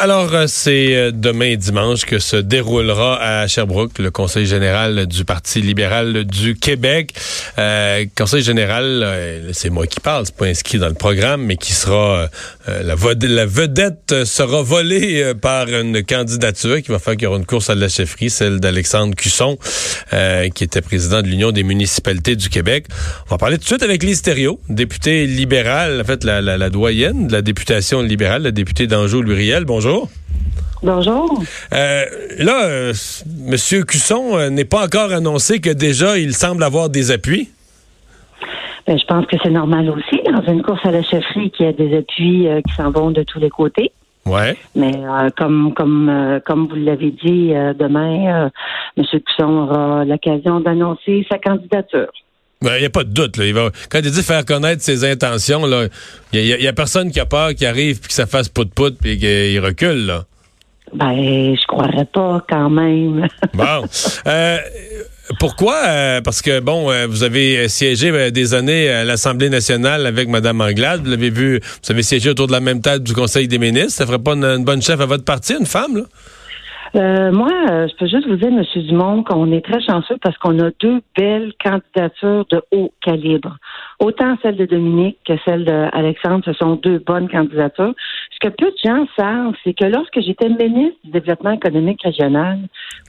Alors, 0.00 0.32
euh, 0.32 0.44
c'est 0.46 0.94
euh, 0.94 1.10
demain 1.12 1.56
dimanche 1.56 2.04
que 2.04 2.20
se 2.20 2.36
déroulera 2.36 3.20
à 3.20 3.48
Sherbrooke 3.48 3.98
le 3.98 4.12
Conseil 4.12 4.46
général 4.46 5.06
du 5.06 5.24
Parti 5.24 5.60
libéral 5.60 6.24
du 6.24 6.54
Québec. 6.54 7.14
Euh, 7.58 8.04
Conseil 8.16 8.44
général, 8.44 9.04
c'est 9.52 9.70
moi 9.70 9.88
qui 9.88 9.98
parle, 9.98 10.24
c'est 10.26 10.36
pas 10.36 10.46
inscrit 10.46 10.78
dans 10.78 10.86
le 10.86 10.94
programme, 10.94 11.42
mais 11.42 11.56
qui 11.56 11.72
sera 11.72 12.28
la, 12.68 12.94
la, 12.94 13.46
vedette 13.46 14.24
sera 14.24 14.62
volée 14.62 15.32
par 15.42 15.66
une 15.66 16.04
candidature 16.04 16.80
qui 16.80 16.92
va 16.92 17.00
faire 17.00 17.14
qu'il 17.14 17.24
y 17.24 17.26
aura 17.26 17.38
une 17.38 17.46
course 17.46 17.68
à 17.68 17.74
la 17.74 17.88
chefferie, 17.88 18.30
celle 18.30 18.60
d'Alexandre 18.60 19.16
Cusson, 19.16 19.58
qui 20.54 20.64
était 20.64 20.80
président 20.80 21.22
de 21.22 21.26
l'Union 21.26 21.50
des 21.50 21.64
municipalités 21.64 22.36
du 22.36 22.50
Québec. 22.50 22.86
On 23.26 23.30
va 23.30 23.38
parler 23.38 23.56
tout 23.56 23.64
de 23.64 23.68
suite 23.68 23.82
avec 23.82 24.04
Lise 24.04 24.22
Thériault, 24.22 24.60
députée 24.68 25.26
libérale, 25.26 26.00
en 26.00 26.04
fait 26.04 26.22
la, 26.22 26.40
la, 26.40 26.56
la 26.56 26.70
doyenne 26.70 27.26
de 27.26 27.32
la 27.32 27.42
députation 27.42 28.00
libérale, 28.00 28.42
la 28.42 28.52
députée 28.52 28.86
d'Anjou-Luriel. 28.86 29.64
Bonjour. 29.64 29.87
Bonjour. 29.88 30.08
Bonjour. 30.82 31.42
Euh, 31.72 32.04
là, 32.38 32.64
euh, 32.66 32.92
M. 33.46 33.84
Cusson 33.86 34.36
euh, 34.36 34.50
n'est 34.50 34.66
pas 34.66 34.84
encore 34.84 35.12
annoncé 35.12 35.62
que 35.62 35.70
déjà 35.70 36.18
il 36.18 36.34
semble 36.34 36.62
avoir 36.62 36.90
des 36.90 37.10
appuis? 37.10 37.48
Ben, 38.86 38.98
je 38.98 39.04
pense 39.06 39.24
que 39.24 39.36
c'est 39.42 39.50
normal 39.50 39.88
aussi 39.88 40.20
dans 40.30 40.42
une 40.42 40.62
course 40.62 40.84
à 40.84 40.90
la 40.90 41.02
chefferie 41.02 41.50
qu'il 41.52 41.64
y 41.64 41.68
a 41.70 41.72
des 41.72 41.96
appuis 41.96 42.48
qui 42.66 42.74
s'en 42.74 42.90
vont 42.90 43.10
de 43.10 43.22
tous 43.22 43.38
les 43.38 43.48
côtés. 43.48 43.92
Ouais. 44.26 44.56
Mais 44.74 44.92
comme 45.38 45.72
comme 45.74 46.40
comme 46.44 46.68
vous 46.68 46.76
l'avez 46.76 47.10
dit, 47.10 47.54
demain, 47.78 48.50
M. 48.98 49.04
Cusson 49.04 49.68
aura 49.68 50.04
l'occasion 50.04 50.60
d'annoncer 50.60 51.26
sa 51.30 51.38
candidature. 51.38 52.12
Il 52.60 52.66
ben, 52.66 52.78
n'y 52.80 52.86
a 52.86 52.90
pas 52.90 53.04
de 53.04 53.10
doute. 53.10 53.36
Là. 53.36 53.46
Il 53.46 53.54
va, 53.54 53.70
quand 53.88 54.00
il 54.02 54.10
dit 54.10 54.22
faire 54.22 54.44
connaître 54.44 54.82
ses 54.82 55.04
intentions, 55.04 55.62
il 56.32 56.42
n'y 56.42 56.66
a, 56.66 56.72
personne 56.72 57.12
qui 57.12 57.20
a 57.20 57.26
peur 57.26 57.54
qui 57.54 57.64
arrive 57.64 58.00
puis 58.00 58.08
que 58.08 58.14
ça 58.14 58.26
fasse 58.26 58.48
pout-pout 58.48 58.96
puis 59.00 59.16
qu'il 59.18 59.60
recule. 59.60 60.06
Là. 60.06 60.24
Ben, 60.92 61.54
je 61.54 61.66
croirais 61.66 62.06
pas 62.06 62.44
quand 62.48 62.70
même. 62.70 63.28
bon. 63.54 63.84
Euh, 64.26 64.58
pourquoi? 65.38 65.76
Euh, 65.86 66.20
parce 66.20 66.42
que, 66.42 66.58
bon, 66.58 66.90
euh, 66.90 67.06
vous 67.06 67.22
avez 67.22 67.68
siégé 67.68 68.30
des 68.32 68.54
années 68.54 68.88
à 68.88 69.04
l'Assemblée 69.04 69.50
nationale 69.50 70.06
avec 70.06 70.28
Mme 70.28 70.60
Anglade. 70.60 71.02
Vous 71.04 71.10
l'avez 71.10 71.30
vu, 71.30 71.60
vous 71.60 71.92
avez 71.92 72.02
siégé 72.02 72.30
autour 72.30 72.48
de 72.48 72.52
la 72.52 72.60
même 72.60 72.80
table 72.80 73.04
du 73.04 73.12
Conseil 73.12 73.46
des 73.46 73.58
ministres. 73.58 73.92
Ça 73.92 74.06
ferait 74.06 74.18
pas 74.18 74.32
une 74.32 74.64
bonne 74.64 74.82
chef 74.82 75.00
à 75.00 75.06
votre 75.06 75.24
parti, 75.24 75.54
une 75.58 75.66
femme, 75.66 75.98
là? 75.98 76.04
Euh, 76.96 77.32
moi, 77.32 77.50
euh, 77.70 77.86
je 77.88 77.96
peux 77.96 78.06
juste 78.06 78.26
vous 78.26 78.36
dire, 78.36 78.48
M. 78.48 78.64
Dumont, 78.86 79.22
qu'on 79.22 79.52
est 79.52 79.64
très 79.64 79.80
chanceux 79.80 80.16
parce 80.22 80.36
qu'on 80.38 80.58
a 80.58 80.70
deux 80.80 81.00
belles 81.16 81.52
candidatures 81.62 82.46
de 82.50 82.62
haut 82.72 82.92
calibre. 83.02 83.56
Autant 84.00 84.36
celle 84.42 84.56
de 84.56 84.66
Dominique 84.66 85.18
que 85.26 85.34
celle 85.44 85.64
d'Alexandre, 85.64 86.44
ce 86.44 86.52
sont 86.54 86.76
deux 86.76 86.98
bonnes 86.98 87.28
candidatures. 87.28 87.94
Ce 88.30 88.48
que 88.48 88.54
peu 88.54 88.70
de 88.70 88.76
gens 88.84 89.06
savent, 89.16 89.54
c'est 89.64 89.74
que 89.74 89.84
lorsque 89.84 90.20
j'étais 90.20 90.48
ministre 90.48 90.98
du 91.04 91.10
Développement 91.10 91.50
économique 91.50 92.02
régional, 92.02 92.58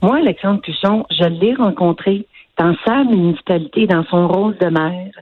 moi, 0.02 0.16
Alexandre 0.16 0.60
Cusson, 0.60 1.06
je 1.10 1.24
l'ai 1.24 1.54
rencontré 1.54 2.26
dans 2.60 2.74
sa 2.86 3.04
municipalité, 3.04 3.86
dans 3.86 4.04
son 4.04 4.28
rôle 4.28 4.56
de 4.58 4.66
maire. 4.66 5.14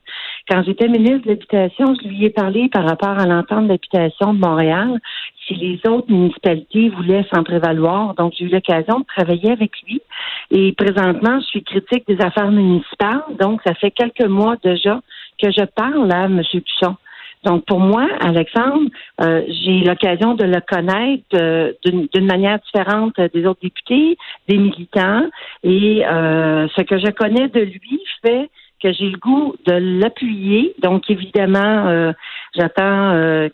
Quand 0.51 0.65
j'étais 0.65 0.89
ministre 0.89 1.23
de 1.25 1.29
l'Habitation, 1.29 1.95
je 1.95 2.09
lui 2.09 2.25
ai 2.25 2.31
parlé 2.31 2.69
par 2.69 2.85
rapport 2.85 3.17
à 3.17 3.27
l'entente 3.27 3.69
d'habitation 3.69 4.35
de 4.35 4.41
Montréal, 4.41 4.99
si 5.47 5.55
les 5.55 5.81
autres 5.89 6.11
municipalités 6.11 6.89
voulaient 6.89 7.25
s'en 7.33 7.45
prévaloir. 7.45 8.15
Donc, 8.15 8.33
j'ai 8.37 8.47
eu 8.47 8.49
l'occasion 8.49 9.01
de 9.01 9.05
travailler 9.05 9.53
avec 9.53 9.71
lui. 9.87 10.03
Et 10.51 10.73
présentement, 10.73 11.39
je 11.41 11.47
suis 11.47 11.63
critique 11.63 12.09
des 12.09 12.21
affaires 12.21 12.51
municipales. 12.51 13.23
Donc, 13.39 13.61
ça 13.65 13.75
fait 13.75 13.93
quelques 13.93 14.29
mois 14.29 14.57
déjà 14.65 15.01
que 15.41 15.53
je 15.53 15.65
parle 15.65 16.11
à 16.11 16.25
M. 16.25 16.43
Cusson. 16.43 16.97
Donc, 17.45 17.65
pour 17.67 17.81
moi, 17.81 18.07
Alexandre, 18.21 18.91
euh, 19.21 19.43
j'ai 19.49 19.81
l'occasion 19.81 20.35
de 20.35 20.45
le 20.45 20.61
connaître 20.61 21.25
euh, 21.35 21.73
d'une 21.85 22.27
manière 22.27 22.59
différente 22.61 23.15
des 23.33 23.47
autres 23.47 23.61
députés, 23.63 24.17
des 24.49 24.57
militants. 24.57 25.27
Et 25.63 26.05
euh, 26.07 26.67
ce 26.77 26.83
que 26.83 26.99
je 26.99 27.11
connais 27.11 27.49
de 27.49 27.61
lui 27.61 28.01
fait 28.23 28.51
que 28.83 28.93
j'ai 28.93 29.11
le 29.11 29.19
goût 29.19 29.57
de 29.67 29.73
l'appuyer. 29.73 30.73
Donc, 30.81 31.11
évidemment, 31.11 32.13
j'attends 32.55 33.11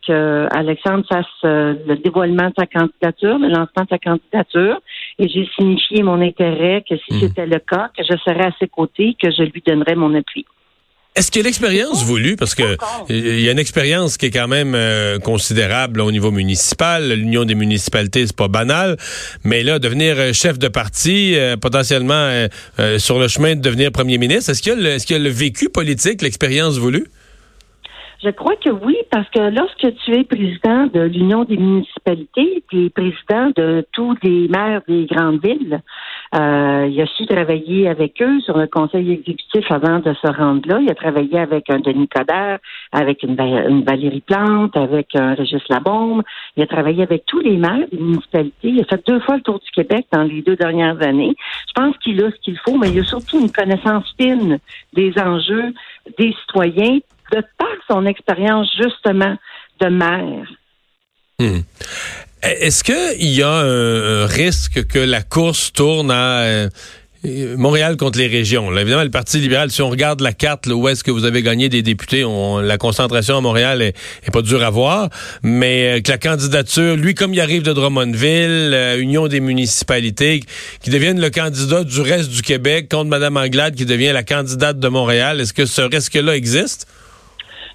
que 0.06 0.46
Alexandre 0.54 1.02
fasse 1.08 1.26
le 1.42 1.94
dévoilement 1.94 2.48
de 2.48 2.54
sa 2.58 2.66
candidature, 2.66 3.38
le 3.38 3.48
lancement 3.48 3.84
de 3.84 3.88
sa 3.88 3.98
candidature. 3.98 4.82
Et 5.18 5.26
j'ai 5.30 5.48
signifié 5.58 6.02
mon 6.02 6.20
intérêt 6.20 6.84
que 6.86 6.96
si 6.98 7.14
mmh. 7.14 7.20
c'était 7.20 7.46
le 7.46 7.58
cas, 7.58 7.88
que 7.96 8.04
je 8.04 8.18
serais 8.18 8.48
à 8.48 8.52
ses 8.60 8.68
côtés, 8.68 9.16
que 9.18 9.30
je 9.30 9.44
lui 9.44 9.62
donnerais 9.66 9.94
mon 9.94 10.14
appui. 10.14 10.44
Est-ce 11.16 11.30
qu'il 11.30 11.42
y 11.42 11.44
a 11.44 11.46
l'expérience 11.46 12.04
voulue? 12.04 12.34
Parce 12.34 12.56
que 12.56 12.76
il 13.08 13.40
y 13.40 13.48
a 13.48 13.52
une 13.52 13.60
expérience 13.60 14.16
qui 14.16 14.26
est 14.26 14.30
quand 14.32 14.48
même 14.48 14.74
euh, 14.74 15.20
considérable 15.20 16.00
au 16.00 16.10
niveau 16.10 16.32
municipal. 16.32 17.12
L'Union 17.12 17.44
des 17.44 17.54
municipalités, 17.54 18.26
c'est 18.26 18.36
pas 18.36 18.48
banal. 18.48 18.96
Mais 19.44 19.62
là, 19.62 19.78
devenir 19.78 20.16
euh, 20.18 20.32
chef 20.32 20.58
de 20.58 20.66
parti, 20.66 21.36
euh, 21.36 21.56
potentiellement 21.56 22.48
sur 22.98 23.20
le 23.20 23.28
chemin 23.28 23.54
de 23.54 23.60
devenir 23.60 23.92
premier 23.92 24.18
ministre, 24.18 24.50
est-ce 24.50 24.60
qu'il 24.60 24.80
y, 24.80 24.86
est 24.86 25.04
qu'il 25.04 25.16
y 25.16 25.20
a 25.20 25.22
le 25.22 25.30
vécu 25.30 25.68
politique, 25.68 26.20
l'expérience 26.20 26.78
voulue? 26.78 27.06
Je 28.24 28.30
crois 28.30 28.56
que 28.56 28.70
oui, 28.70 28.96
parce 29.10 29.28
que 29.30 29.54
lorsque 29.54 29.94
tu 30.04 30.14
es 30.18 30.24
président 30.24 30.86
de 30.86 31.00
l'Union 31.00 31.44
des 31.44 31.58
municipalités, 31.58 32.64
tu 32.70 32.86
es 32.86 32.90
président 32.90 33.50
de 33.54 33.86
tous 33.92 34.16
les 34.22 34.48
maires 34.48 34.80
des 34.88 35.04
grandes 35.04 35.44
villes. 35.44 35.80
Euh, 36.34 36.88
il 36.90 37.00
a 37.00 37.06
su 37.06 37.26
travailler 37.26 37.88
avec 37.88 38.20
eux 38.20 38.40
sur 38.40 38.58
le 38.58 38.66
conseil 38.66 39.12
exécutif 39.12 39.70
avant 39.70 40.00
de 40.00 40.12
se 40.14 40.26
rendre 40.26 40.68
là. 40.68 40.80
Il 40.80 40.90
a 40.90 40.94
travaillé 40.94 41.38
avec 41.38 41.70
un 41.70 41.78
Denis 41.78 42.08
Coderre, 42.08 42.58
avec 42.92 43.22
une, 43.22 43.36
Valérie 43.84 44.20
Plante, 44.20 44.76
avec 44.76 45.14
un 45.14 45.34
Régis 45.34 45.62
Labombe. 45.68 46.22
Il 46.56 46.62
a 46.62 46.66
travaillé 46.66 47.02
avec 47.02 47.24
tous 47.26 47.40
les 47.40 47.56
maires 47.56 47.86
des 47.90 47.98
municipalités. 47.98 48.68
Il 48.68 48.80
a 48.80 48.84
fait 48.84 49.06
deux 49.06 49.20
fois 49.20 49.36
le 49.36 49.42
tour 49.42 49.60
du 49.60 49.70
Québec 49.70 50.06
dans 50.12 50.22
les 50.22 50.42
deux 50.42 50.56
dernières 50.56 51.00
années. 51.02 51.34
Je 51.68 51.72
pense 51.74 51.96
qu'il 51.98 52.22
a 52.24 52.30
ce 52.30 52.36
qu'il 52.42 52.58
faut, 52.58 52.76
mais 52.76 52.90
il 52.90 53.00
a 53.00 53.04
surtout 53.04 53.40
une 53.40 53.52
connaissance 53.52 54.12
fine 54.18 54.58
des 54.92 55.12
enjeux 55.18 55.72
des 56.18 56.34
citoyens 56.40 56.98
de 57.32 57.42
par 57.58 57.68
son 57.88 58.06
expérience 58.06 58.70
justement 58.76 59.36
de 59.80 59.88
maire. 59.88 60.46
Hmm. 61.38 61.60
Est-ce 62.44 62.84
qu'il 62.84 63.30
y 63.30 63.42
a 63.42 63.50
un, 63.50 64.26
risque 64.26 64.86
que 64.86 64.98
la 64.98 65.22
course 65.22 65.72
tourne 65.72 66.10
à 66.10 66.40
euh, 66.40 66.68
Montréal 67.56 67.96
contre 67.96 68.18
les 68.18 68.26
régions? 68.26 68.70
Là, 68.70 68.82
évidemment, 68.82 69.02
le 69.02 69.10
Parti 69.10 69.38
libéral, 69.38 69.70
si 69.70 69.80
on 69.80 69.88
regarde 69.88 70.20
la 70.20 70.34
carte, 70.34 70.66
où 70.66 70.86
est-ce 70.88 71.02
que 71.02 71.10
vous 71.10 71.24
avez 71.24 71.40
gagné 71.42 71.70
des 71.70 71.80
députés, 71.80 72.22
la 72.62 72.76
concentration 72.76 73.38
à 73.38 73.40
Montréal 73.40 73.80
est, 73.80 73.94
pas 74.30 74.42
dure 74.42 74.62
à 74.62 74.68
voir, 74.68 75.08
mais 75.42 75.96
euh, 75.96 76.00
que 76.02 76.10
la 76.10 76.18
candidature, 76.18 76.96
lui, 76.96 77.14
comme 77.14 77.32
il 77.32 77.40
arrive 77.40 77.62
de 77.62 77.72
Drummondville, 77.72 78.72
euh, 78.74 79.00
Union 79.00 79.26
des 79.26 79.40
municipalités, 79.40 80.42
qui 80.82 80.90
devienne 80.90 81.18
le 81.18 81.30
candidat 81.30 81.82
du 81.82 82.02
reste 82.02 82.28
du 82.28 82.42
Québec 82.42 82.90
contre 82.90 83.08
Mme 83.08 83.38
Anglade, 83.38 83.74
qui 83.74 83.86
devient 83.86 84.12
la 84.12 84.22
candidate 84.22 84.78
de 84.78 84.88
Montréal, 84.88 85.40
est-ce 85.40 85.54
que 85.54 85.64
ce 85.64 85.80
risque-là 85.80 86.36
existe? 86.36 86.86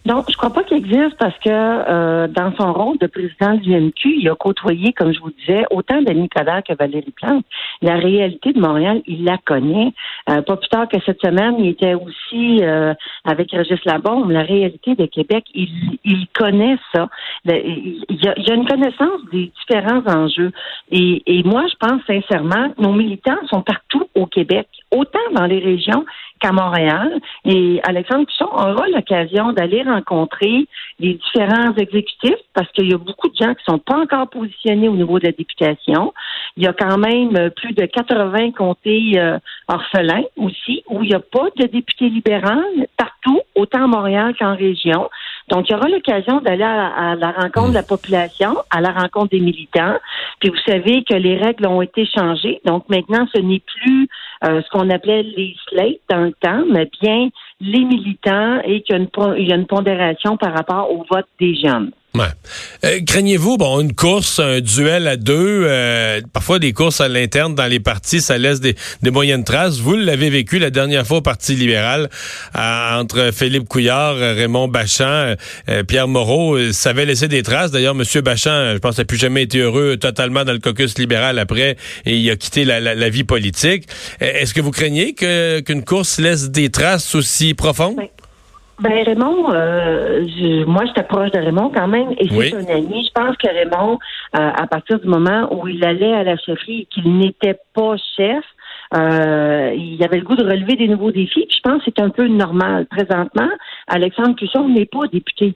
Non, 0.05 0.23
je 0.29 0.35
crois 0.37 0.51
pas 0.51 0.63
qu'il 0.63 0.77
existe 0.77 1.17
parce 1.17 1.37
que 1.39 1.49
euh, 1.49 2.27
dans 2.27 2.53
son 2.55 2.71
rôle 2.73 2.97
de 2.99 3.07
président 3.07 3.55
du 3.55 3.75
MQ, 3.75 4.19
il 4.21 4.29
a 4.29 4.35
côtoyé, 4.35 4.93
comme 4.93 5.13
je 5.13 5.19
vous 5.19 5.31
disais, 5.31 5.65
autant 5.71 6.01
de 6.01 6.11
Nicolas 6.11 6.61
que 6.61 6.73
Valérie 6.73 7.11
Plante. 7.11 7.45
La 7.81 7.95
réalité 7.95 8.53
de 8.53 8.59
Montréal, 8.59 9.01
il 9.07 9.25
la 9.25 9.37
connaît. 9.37 9.93
Euh, 10.29 10.41
pas 10.41 10.57
plus 10.57 10.69
tard 10.69 10.87
que 10.87 10.97
cette 11.05 11.21
semaine, 11.21 11.55
il 11.59 11.69
était 11.69 11.95
aussi 11.95 12.63
euh, 12.63 12.93
avec 13.25 13.51
Régis 13.51 13.83
Labombe. 13.85 14.31
La 14.31 14.43
réalité 14.43 14.95
de 14.95 15.05
Québec, 15.05 15.45
il, 15.53 15.99
il 16.05 16.27
connaît 16.33 16.77
ça. 16.93 17.09
il, 17.45 18.05
y 18.09 18.27
a, 18.27 18.33
il, 18.37 18.51
a, 18.51 18.55
une 18.55 18.67
connaissance 18.67 19.21
des 19.31 19.51
différents 19.59 20.03
enjeux. 20.07 20.51
Et, 20.91 21.23
et 21.25 21.43
moi, 21.43 21.65
je 21.69 21.75
pense 21.75 22.01
sincèrement 22.07 22.73
nos 22.77 22.93
militants 22.93 23.37
sont 23.49 23.61
partout 23.61 24.07
au 24.15 24.25
Québec, 24.25 24.67
autant 24.91 25.19
dans 25.33 25.45
les 25.45 25.59
régions 25.59 26.05
qu'à 26.39 26.51
Montréal. 26.51 27.19
Et 27.45 27.79
Alexandre 27.83 28.25
Pichon 28.25 28.47
aura 28.51 28.87
l'occasion 28.87 29.53
d'aller 29.53 29.83
rencontrer 29.83 30.67
les 30.99 31.13
différents 31.13 31.73
exécutifs 31.75 32.39
parce 32.53 32.71
qu'il 32.71 32.89
y 32.89 32.93
a 32.93 32.97
beaucoup 32.97 33.29
de 33.29 33.35
gens 33.35 33.53
qui 33.53 33.63
sont 33.67 33.79
pas 33.79 33.97
encore 33.97 34.29
positionnés 34.29 34.89
au 34.89 34.95
niveau 34.95 35.19
de 35.19 35.25
la 35.25 35.31
députation. 35.31 36.13
Il 36.57 36.63
y 36.63 36.67
a 36.67 36.73
quand 36.73 36.97
même 36.97 37.51
plus 37.51 37.73
de 37.73 37.85
80 37.85 38.51
comtés 38.51 39.13
euh, 39.17 39.37
orphelins 39.67 40.23
aussi 40.37 40.83
où 40.89 41.03
il 41.03 41.09
n'y 41.09 41.15
a 41.15 41.19
pas 41.19 41.47
de 41.57 41.65
député 41.65 42.09
libéral 42.09 42.63
partout, 42.97 43.39
autant 43.55 43.83
à 43.83 43.87
Montréal 43.87 44.33
qu'en 44.37 44.55
région. 44.55 45.09
Donc, 45.49 45.67
il 45.67 45.73
y 45.73 45.75
aura 45.75 45.89
l'occasion 45.89 46.41
d'aller 46.41 46.63
à, 46.63 47.15
la 47.15 47.31
rencontre 47.31 47.69
de 47.69 47.73
la 47.73 47.83
population, 47.83 48.57
à 48.69 48.81
la 48.81 48.91
rencontre 48.91 49.29
des 49.29 49.39
militants. 49.39 49.95
Puis 50.39 50.49
vous 50.49 50.71
savez 50.71 51.03
que 51.03 51.15
les 51.15 51.37
règles 51.37 51.67
ont 51.67 51.81
été 51.81 52.05
changées. 52.05 52.61
Donc 52.65 52.87
maintenant, 52.89 53.27
ce 53.33 53.41
n'est 53.41 53.61
plus 53.81 54.07
euh, 54.45 54.61
ce 54.61 54.69
qu'on 54.69 54.89
appelait 54.89 55.23
les 55.23 55.55
slates 55.67 55.99
le 56.25 56.33
temps, 56.33 56.63
mais 56.69 56.89
bien 57.01 57.29
les 57.59 57.83
militants 57.83 58.61
et 58.63 58.81
qu'il 58.81 58.95
y 58.95 58.99
une, 58.99 59.47
y 59.47 59.51
a 59.51 59.55
une 59.55 59.67
pondération 59.67 60.37
par 60.37 60.53
rapport 60.53 60.91
au 60.91 61.05
vote 61.09 61.27
des 61.39 61.55
jeunes. 61.55 61.91
Ouais. 62.15 62.25
Euh, 62.85 63.01
craignez-vous, 63.05 63.57
bon, 63.57 63.81
une 63.81 63.93
course, 63.93 64.39
un 64.39 64.61
duel 64.61 65.07
à 65.07 65.15
deux, 65.15 65.63
euh, 65.65 66.21
parfois 66.33 66.57
des 66.57 66.73
courses 66.73 67.01
à 67.01 67.07
l'interne 67.07 67.53
dans 67.53 67.67
les 67.67 67.79
partis, 67.79 68.19
ça 68.19 68.39
laisse 68.39 68.59
des, 68.59 68.75
moyennes 69.11 69.43
traces. 69.43 69.77
Vous 69.77 69.95
l'avez 69.95 70.31
vécu 70.31 70.57
la 70.57 70.71
dernière 70.71 71.05
fois 71.05 71.17
au 71.17 71.21
Parti 71.21 71.55
libéral 71.55 72.09
entre 72.55 73.29
Philippe 73.31 73.69
Couillard, 73.69 74.15
Raymond 74.15 74.67
Bachand, 74.69 75.35
euh, 75.69 75.83
Pierre 75.83 76.07
Moreau. 76.07 76.57
Ça 76.71 76.89
avait 76.89 77.05
laissé 77.05 77.27
des 77.27 77.43
traces. 77.43 77.69
D'ailleurs, 77.69 77.95
M. 77.95 78.21
Bachand, 78.21 78.73
je 78.73 78.79
pense, 78.79 78.97
n'a 78.97 79.05
plus 79.05 79.17
jamais 79.17 79.43
été 79.43 79.59
heureux 79.59 79.97
totalement 79.97 80.43
dans 80.43 80.53
le 80.53 80.59
caucus 80.59 80.97
libéral 80.97 81.37
après 81.37 81.77
et 82.05 82.17
il 82.17 82.29
a 82.31 82.35
quitté 82.35 82.65
la, 82.65 83.09
vie 83.09 83.23
politique. 83.23 83.87
Est-ce 84.19 84.53
que 84.53 84.61
vous 84.61 84.71
craignez 84.71 85.13
qu'une 85.13 85.83
course 85.83 86.19
laisse 86.19 86.49
des 86.49 86.69
traces 86.69 87.13
aussi 87.13 87.53
profondes? 87.53 87.97
Ben 88.79 89.03
Raymond, 89.05 89.51
euh, 89.51 90.25
je, 90.25 90.63
moi 90.63 90.85
je 90.85 90.93
t'approche 90.93 91.31
de 91.31 91.39
Raymond 91.39 91.69
quand 91.73 91.87
même, 91.87 92.13
et 92.17 92.29
c'est 92.29 92.55
un 92.55 92.75
ami. 92.75 93.05
Je 93.05 93.11
pense 93.11 93.35
que 93.35 93.47
Raymond, 93.47 93.99
euh, 94.35 94.51
à 94.55 94.67
partir 94.67 94.99
du 94.99 95.07
moment 95.07 95.53
où 95.53 95.67
il 95.67 95.83
allait 95.83 96.13
à 96.13 96.23
la 96.23 96.37
chefferie 96.37 96.81
et 96.81 96.85
qu'il 96.85 97.17
n'était 97.17 97.59
pas 97.73 97.95
chef, 98.15 98.43
euh, 98.95 99.73
il 99.75 100.01
avait 100.01 100.17
le 100.17 100.23
goût 100.23 100.37
de 100.37 100.45
relever 100.45 100.77
des 100.77 100.87
nouveaux 100.87 101.11
défis. 101.11 101.45
Puis 101.47 101.57
je 101.57 101.69
pense 101.69 101.83
que 101.83 101.91
c'est 101.93 102.01
un 102.01 102.09
peu 102.09 102.27
normal. 102.27 102.85
Présentement, 102.85 103.49
Alexandre 103.87 104.35
Cusson 104.35 104.69
n'est 104.69 104.85
pas 104.85 105.07
député. 105.11 105.55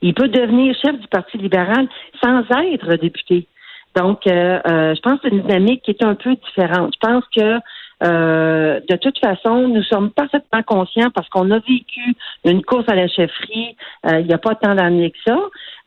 Il 0.00 0.14
peut 0.14 0.28
devenir 0.28 0.74
chef 0.82 0.98
du 0.98 1.08
Parti 1.08 1.36
libéral 1.36 1.88
sans 2.22 2.40
être 2.72 2.96
député. 2.96 3.48
Donc, 3.94 4.26
euh, 4.26 4.60
je 4.94 5.00
pense 5.00 5.20
que 5.20 5.28
c'est 5.28 5.34
une 5.34 5.42
dynamique 5.42 5.82
qui 5.82 5.90
est 5.90 6.04
un 6.04 6.14
peu 6.14 6.34
différente. 6.36 6.94
Je 6.94 7.06
pense 7.06 7.24
que 7.34 7.58
euh, 8.02 8.80
de 8.88 8.96
toute 8.96 9.18
façon, 9.18 9.68
nous 9.68 9.82
sommes 9.82 10.10
parfaitement 10.10 10.62
conscients 10.62 11.10
parce 11.14 11.28
qu'on 11.30 11.50
a 11.50 11.58
vécu 11.60 12.14
une 12.44 12.62
course 12.62 12.84
à 12.88 12.94
la 12.94 13.08
chefferie 13.08 13.74
euh, 14.06 14.20
il 14.20 14.26
n'y 14.26 14.34
a 14.34 14.38
pas 14.38 14.54
tant 14.54 14.74
d'années 14.74 15.10
que 15.10 15.18
ça, 15.26 15.38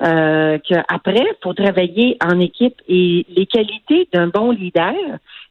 euh, 0.03 0.57
qu'après, 0.67 1.13
il 1.13 1.35
faut 1.44 1.53
travailler 1.53 2.17
en 2.23 2.39
équipe. 2.39 2.81
Et 2.88 3.25
les 3.29 3.45
qualités 3.45 4.07
d'un 4.11 4.27
bon 4.27 4.51
leader, 4.51 4.94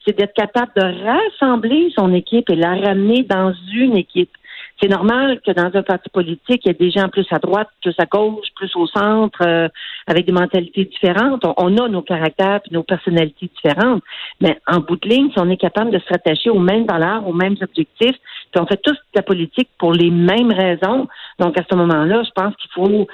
c'est 0.05 0.17
d'être 0.17 0.35
capable 0.35 0.73
de 0.77 1.05
rassembler 1.05 1.93
son 1.97 2.13
équipe 2.13 2.51
et 2.51 2.57
la 2.57 2.75
ramener 2.75 3.23
dans 3.23 3.53
une 3.73 3.97
équipe. 3.97 4.31
C'est 4.81 4.89
normal 4.89 5.41
que 5.45 5.51
dans 5.51 5.77
un 5.77 5.83
parti 5.83 6.09
politique, 6.09 6.63
il 6.65 6.69
y 6.69 6.71
ait 6.71 6.75
des 6.75 6.91
gens 6.91 7.09
plus 7.09 7.27
à 7.33 7.39
droite, 7.39 7.69
plus 7.83 7.95
à 7.99 8.07
gauche, 8.07 8.47
plus 8.55 8.75
au 8.77 8.87
centre, 8.87 9.43
euh, 9.45 9.69
avec 10.07 10.25
des 10.25 10.33
mentalités 10.33 10.85
différentes. 10.85 11.43
On, 11.57 11.77
a 11.79 11.89
nos 11.89 12.03
caractères 12.03 12.61
et 12.65 12.75
nos 12.75 12.85
personnalités 12.85 13.51
différentes. 13.57 14.03
Mais 14.41 14.61
en 14.69 14.79
bout 14.79 14.97
de 14.97 15.09
ligne, 15.09 15.31
si 15.33 15.41
on 15.41 15.51
est 15.51 15.57
capable 15.57 15.91
de 15.91 15.99
se 15.99 16.09
rattacher 16.09 16.51
aux 16.51 16.61
mêmes 16.61 16.87
valeurs, 16.87 17.27
aux 17.27 17.33
mêmes 17.33 17.57
objectifs, 17.61 18.17
puis 18.53 18.61
on 18.61 18.67
fait 18.67 18.81
tous 18.81 18.93
de 18.93 19.17
la 19.17 19.23
politique 19.23 19.69
pour 19.79 19.93
les 19.93 20.11
mêmes 20.11 20.53
raisons. 20.53 21.09
Donc 21.41 21.59
à 21.59 21.65
ce 21.69 21.77
moment-là, 21.77 22.23
je 22.23 22.31
pense 22.31 22.55
qu'il 22.57 22.71
faut. 22.71 23.07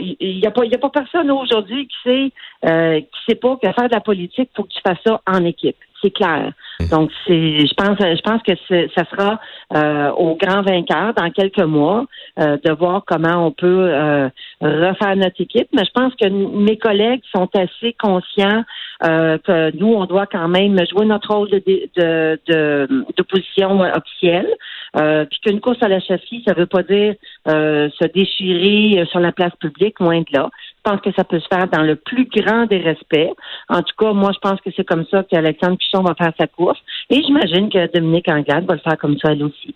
Il 0.00 0.38
n'y 0.40 0.46
a 0.46 0.50
pas, 0.50 0.64
il 0.64 0.74
a 0.74 0.78
pas 0.78 0.90
personne 0.90 1.30
aujourd'hui 1.30 1.88
qui 1.88 1.96
sait, 2.04 2.32
euh, 2.64 3.00
qui 3.00 3.20
sait 3.28 3.36
pas 3.36 3.56
que 3.56 3.70
faire 3.70 3.88
de 3.88 3.94
la 3.94 4.00
politique, 4.00 4.48
faut 4.56 4.64
que 4.64 4.72
tu 4.72 4.80
fasses 4.80 5.02
ça 5.04 5.20
en 5.26 5.44
équipe 5.44 5.76
c'est 6.02 6.10
clair. 6.10 6.52
Mmh. 6.80 6.86
Donc, 6.88 7.10
c'est, 7.26 7.66
je 7.66 7.74
pense, 7.74 7.96
je 7.98 8.20
pense 8.22 8.42
que 8.42 8.52
ça 8.94 9.04
sera 9.10 9.40
euh, 9.74 10.10
au 10.12 10.36
grand 10.36 10.62
vainqueur 10.62 11.14
dans 11.14 11.30
quelques 11.30 11.62
mois 11.62 12.04
euh, 12.38 12.56
de 12.64 12.72
voir 12.72 13.04
comment 13.06 13.46
on 13.46 13.52
peut 13.52 13.90
euh, 13.90 14.28
refaire 14.60 15.16
notre 15.16 15.40
équipe. 15.40 15.68
Mais 15.74 15.84
je 15.84 15.90
pense 15.92 16.14
que 16.14 16.28
mes 16.28 16.76
collègues 16.76 17.22
sont 17.34 17.48
assez 17.54 17.94
conscients 17.94 18.64
que 19.02 19.76
nous, 19.76 19.94
on 19.94 20.04
doit 20.04 20.26
quand 20.26 20.46
même 20.46 20.78
jouer 20.88 21.06
notre 21.06 21.34
rôle 21.34 21.50
de, 21.50 21.60
de, 21.66 22.40
de, 22.46 23.04
d'opposition 23.16 23.80
officielle. 23.80 24.46
puis 24.94 25.40
qu'une 25.44 25.60
course 25.60 25.82
à 25.82 25.88
la 25.88 25.98
chefferie, 25.98 26.44
ça 26.46 26.54
veut 26.54 26.66
pas 26.66 26.84
dire 26.84 27.16
se 27.46 28.06
déchirer 28.12 29.04
sur 29.06 29.18
la 29.18 29.32
place 29.32 29.54
publique, 29.58 29.98
loin 29.98 30.20
de 30.20 30.26
là. 30.32 30.50
Je 30.84 30.90
pense 30.90 31.00
que 31.00 31.12
ça 31.14 31.22
peut 31.22 31.38
se 31.38 31.46
faire 31.46 31.68
dans 31.68 31.82
le 31.82 31.94
plus 31.94 32.28
grand 32.34 32.66
des 32.66 32.78
respects. 32.78 33.30
En 33.68 33.82
tout 33.82 33.94
cas, 33.96 34.12
moi, 34.12 34.32
je 34.34 34.38
pense 34.40 34.60
que 34.60 34.70
c'est 34.74 34.84
comme 34.84 35.04
ça 35.10 35.22
qu'Alexandre 35.22 35.76
Pichon 35.78 36.02
va 36.02 36.14
faire 36.16 36.32
sa 36.36 36.48
course. 36.48 36.78
Et 37.08 37.22
j'imagine 37.22 37.70
que 37.70 37.92
Dominique 37.92 38.28
Anglade 38.28 38.66
va 38.66 38.74
le 38.74 38.80
faire 38.80 38.98
comme 38.98 39.16
ça, 39.18 39.30
elle 39.30 39.44
aussi. 39.44 39.74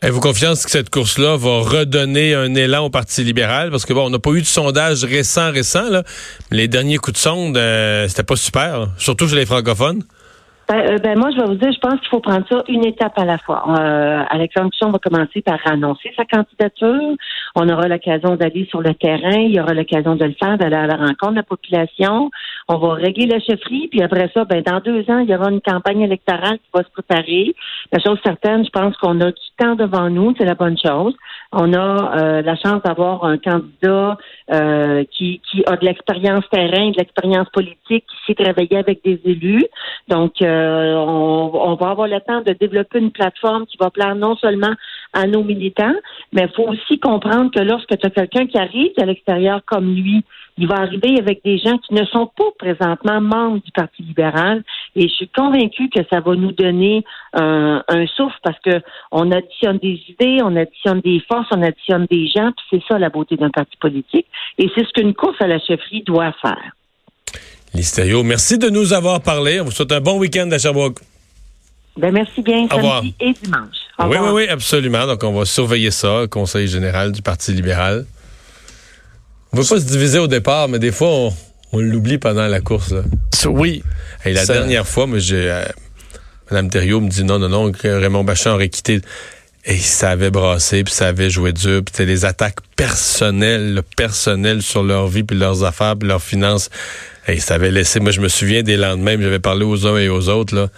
Avez-vous 0.00 0.20
confiance 0.20 0.64
que 0.64 0.70
cette 0.70 0.88
course-là 0.88 1.36
va 1.36 1.60
redonner 1.60 2.34
un 2.34 2.54
élan 2.54 2.86
au 2.86 2.90
Parti 2.90 3.24
libéral? 3.24 3.70
Parce 3.70 3.84
que 3.84 3.92
bon, 3.92 4.06
on 4.06 4.10
n'a 4.10 4.18
pas 4.18 4.30
eu 4.30 4.40
de 4.40 4.46
sondage 4.46 5.04
récent, 5.04 5.52
récent, 5.52 5.90
là. 5.90 6.02
Les 6.50 6.68
derniers 6.68 6.96
coups 6.96 7.14
de 7.14 7.18
sonde, 7.18 7.56
euh, 7.56 8.08
c'était 8.08 8.22
pas 8.22 8.36
super, 8.36 8.88
surtout 8.96 9.28
chez 9.28 9.36
les 9.36 9.46
francophones. 9.46 10.02
Ben, 10.68 10.78
euh, 10.78 10.98
ben, 10.98 11.16
moi, 11.16 11.30
je 11.30 11.36
vais 11.40 11.46
vous 11.46 11.54
dire, 11.54 11.70
je 11.72 11.78
pense 11.78 12.00
qu'il 12.00 12.08
faut 12.08 12.20
prendre 12.20 12.44
ça 12.48 12.64
une 12.66 12.84
étape 12.84 13.16
à 13.16 13.24
la 13.24 13.38
fois. 13.38 13.62
Euh, 13.78 14.22
Alexandre 14.30 14.70
Pichon 14.70 14.90
va 14.90 14.98
commencer 14.98 15.40
par 15.40 15.60
annoncer 15.64 16.12
sa 16.16 16.24
candidature. 16.24 17.14
On 17.54 17.68
aura 17.68 17.86
l'occasion 17.86 18.34
d'aller 18.34 18.66
sur 18.68 18.80
le 18.80 18.92
terrain. 18.94 19.38
Il 19.38 19.54
y 19.54 19.60
aura 19.60 19.74
l'occasion 19.74 20.16
de 20.16 20.24
le 20.24 20.32
faire, 20.32 20.58
d'aller 20.58 20.74
à 20.74 20.88
la 20.88 20.96
rencontre 20.96 21.30
de 21.30 21.36
la 21.36 21.42
population. 21.44 22.30
On 22.68 22.78
va 22.78 22.94
régler 22.94 23.26
la 23.26 23.38
chefferie. 23.38 23.86
Puis 23.88 24.02
après 24.02 24.28
ça, 24.34 24.44
ben, 24.44 24.60
dans 24.62 24.80
deux 24.80 25.08
ans, 25.08 25.20
il 25.20 25.30
y 25.30 25.36
aura 25.36 25.50
une 25.50 25.60
campagne 25.60 26.00
électorale 26.00 26.58
qui 26.58 26.70
va 26.74 26.82
se 26.82 26.90
préparer. 26.90 27.54
La 27.92 28.00
chose 28.00 28.18
certaine, 28.24 28.64
je 28.64 28.70
pense 28.70 28.96
qu'on 28.96 29.20
a 29.20 29.30
du 29.30 29.46
temps 29.58 29.76
devant 29.76 30.10
nous. 30.10 30.34
C'est 30.36 30.44
la 30.44 30.56
bonne 30.56 30.76
chose. 30.84 31.14
On 31.52 31.72
a 31.74 32.18
euh, 32.18 32.42
la 32.42 32.56
chance 32.56 32.82
d'avoir 32.84 33.24
un 33.24 33.38
candidat 33.38 34.18
euh, 34.52 35.04
qui, 35.12 35.40
qui 35.48 35.62
a 35.66 35.76
de 35.76 35.84
l'expérience 35.84 36.44
terrain, 36.50 36.90
de 36.90 36.96
l'expérience 36.96 37.48
politique, 37.50 38.04
qui 38.04 38.16
sait 38.26 38.34
travailler 38.34 38.78
avec 38.78 39.04
des 39.04 39.20
élus. 39.24 39.64
Donc, 40.08 40.42
euh, 40.42 40.55
on, 40.56 41.50
on, 41.54 41.74
va 41.74 41.90
avoir 41.90 42.08
le 42.08 42.20
temps 42.20 42.40
de 42.40 42.52
développer 42.52 42.98
une 42.98 43.10
plateforme 43.10 43.66
qui 43.66 43.76
va 43.78 43.90
plaire 43.90 44.14
non 44.14 44.36
seulement 44.36 44.74
à 45.12 45.26
nos 45.26 45.42
militants, 45.42 45.94
mais 46.32 46.42
il 46.42 46.54
faut 46.54 46.68
aussi 46.68 46.98
comprendre 46.98 47.50
que 47.50 47.60
lorsque 47.62 47.96
tu 47.98 48.06
as 48.06 48.10
quelqu'un 48.10 48.46
qui 48.46 48.58
arrive 48.58 48.92
à 48.98 49.06
l'extérieur 49.06 49.60
comme 49.64 49.94
lui, 49.94 50.24
il 50.58 50.66
va 50.66 50.76
arriver 50.76 51.18
avec 51.18 51.44
des 51.44 51.58
gens 51.58 51.76
qui 51.78 51.94
ne 51.94 52.04
sont 52.06 52.26
pas 52.26 52.50
présentement 52.58 53.20
membres 53.20 53.62
du 53.62 53.70
Parti 53.72 54.02
libéral. 54.02 54.62
Et 54.94 55.02
je 55.08 55.14
suis 55.14 55.28
convaincue 55.28 55.90
que 55.90 56.00
ça 56.10 56.20
va 56.20 56.34
nous 56.34 56.52
donner 56.52 57.04
un, 57.34 57.82
un 57.88 58.06
souffle 58.06 58.38
parce 58.42 58.58
que 58.60 58.80
on 59.12 59.30
additionne 59.32 59.78
des 59.78 60.00
idées, 60.08 60.40
on 60.42 60.56
additionne 60.56 61.00
des 61.00 61.20
forces, 61.28 61.48
on 61.50 61.62
additionne 61.62 62.06
des 62.10 62.26
gens, 62.28 62.52
puis 62.52 62.66
c'est 62.70 62.82
ça 62.88 62.98
la 62.98 63.10
beauté 63.10 63.36
d'un 63.36 63.50
parti 63.50 63.76
politique. 63.76 64.26
Et 64.58 64.70
c'est 64.74 64.86
ce 64.86 64.92
qu'une 64.92 65.14
course 65.14 65.40
à 65.40 65.46
la 65.46 65.58
chefferie 65.58 66.02
doit 66.02 66.32
faire. 66.40 66.72
Listerio, 67.74 68.22
merci 68.22 68.58
de 68.58 68.68
nous 68.68 68.92
avoir 68.92 69.20
parlé. 69.20 69.60
On 69.60 69.64
vous 69.64 69.70
souhaite 69.70 69.92
un 69.92 70.00
bon 70.00 70.18
week-end 70.18 70.50
à 70.50 70.58
Sherbrooke. 70.58 71.00
Ben 71.96 72.12
merci 72.12 72.42
bien, 72.42 72.68
samedi 72.68 73.14
et 73.20 73.32
dimanche. 73.42 73.76
oui, 74.00 74.16
oui, 74.20 74.28
oui, 74.32 74.48
absolument. 74.48 75.06
Donc, 75.06 75.24
on 75.24 75.32
va 75.32 75.46
surveiller 75.46 75.90
ça, 75.90 76.26
Conseil 76.30 76.68
général 76.68 77.12
du 77.12 77.22
Parti 77.22 77.52
libéral. 77.52 78.04
On 79.52 79.56
ne 79.56 79.62
veut 79.62 79.68
pas 79.68 79.80
se 79.80 79.86
diviser 79.86 80.18
au 80.18 80.26
départ, 80.26 80.68
mais 80.68 80.78
des 80.78 80.92
fois, 80.92 81.08
on, 81.72 81.80
l'oublie 81.80 82.18
pendant 82.18 82.46
la 82.46 82.60
course. 82.60 82.94
Oui. 83.46 83.82
Et 84.24 84.32
la 84.32 84.44
dernière 84.44 84.86
fois, 84.86 85.06
moi, 85.06 85.18
j'ai, 85.18 85.50
euh, 85.50 85.64
Mme 86.50 86.68
Thériault 86.68 87.00
me 87.00 87.08
dit 87.08 87.24
non, 87.24 87.38
non, 87.38 87.48
non, 87.48 87.72
que 87.72 87.88
Raymond 87.88 88.24
Bachand 88.24 88.54
aurait 88.54 88.68
quitté. 88.68 89.00
Et 89.64 89.78
ça 89.78 90.10
avait 90.10 90.30
brassé, 90.30 90.84
puis 90.84 90.94
ça 90.94 91.08
avait 91.08 91.28
joué 91.28 91.52
dur, 91.52 91.82
puis 91.84 91.92
c'était 91.92 92.06
des 92.06 92.24
attaques 92.24 92.60
personnelles, 92.76 93.82
personnelles 93.96 94.62
sur 94.62 94.84
leur 94.84 95.08
vie, 95.08 95.24
puis 95.24 95.36
leurs 95.36 95.64
affaires, 95.64 95.96
puis 95.96 96.08
leurs 96.08 96.22
finances. 96.22 96.70
Et 97.28 97.40
ça 97.40 97.54
avait 97.54 97.70
laissé, 97.70 98.00
moi 98.00 98.12
je 98.12 98.20
me 98.20 98.28
souviens 98.28 98.62
des 98.62 98.76
lendemains, 98.76 99.16
j'avais 99.20 99.38
parlé 99.38 99.64
aux 99.64 99.86
uns 99.86 99.98
et 99.98 100.08
aux 100.08 100.28
autres, 100.28 100.54
là. 100.54 100.68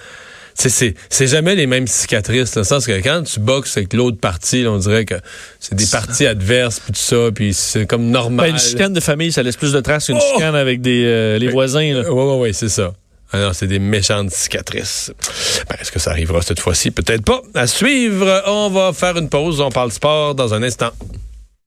C'est, 0.54 0.94
c'est 1.08 1.28
jamais 1.28 1.54
les 1.54 1.68
mêmes 1.68 1.86
cicatrices, 1.86 2.50
dans 2.50 2.62
le 2.62 2.66
sens 2.66 2.84
que 2.84 3.00
quand 3.00 3.22
tu 3.22 3.38
boxes 3.38 3.76
avec 3.76 3.92
l'autre 3.92 4.18
partie, 4.18 4.64
on 4.66 4.78
dirait 4.78 5.04
que 5.04 5.14
c'est 5.60 5.76
des 5.76 5.86
parties 5.86 6.26
adverses, 6.26 6.80
puis 6.80 6.92
tout 6.92 6.98
ça, 6.98 7.30
puis 7.32 7.54
c'est 7.54 7.86
comme 7.86 8.10
normal. 8.10 8.46
Ben, 8.46 8.52
une 8.54 8.58
chicane 8.58 8.92
de 8.92 8.98
famille, 8.98 9.30
ça 9.30 9.44
laisse 9.44 9.56
plus 9.56 9.72
de 9.72 9.78
traces 9.78 10.06
qu'une 10.06 10.18
oh! 10.18 10.32
chicane 10.34 10.56
avec 10.56 10.80
des, 10.80 11.04
euh, 11.06 11.38
les 11.38 11.46
ben, 11.46 11.52
voisins. 11.52 12.02
Oui, 12.02 12.04
oui, 12.08 12.34
oui, 12.40 12.54
c'est 12.54 12.68
ça. 12.68 12.92
Ah 13.32 13.50
c'est 13.52 13.66
des 13.66 13.78
méchantes 13.78 14.30
cicatrices. 14.30 15.12
Ben, 15.68 15.76
est-ce 15.80 15.92
que 15.92 15.98
ça 15.98 16.10
arrivera 16.10 16.40
cette 16.42 16.60
fois-ci? 16.60 16.90
Peut-être 16.90 17.22
pas. 17.22 17.42
À 17.54 17.66
suivre, 17.66 18.42
on 18.46 18.70
va 18.70 18.92
faire 18.92 19.16
une 19.16 19.28
pause. 19.28 19.60
On 19.60 19.70
parle 19.70 19.92
sport 19.92 20.34
dans 20.34 20.54
un 20.54 20.62
instant. 20.62 20.90